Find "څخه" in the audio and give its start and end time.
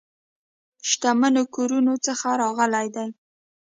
2.05-2.27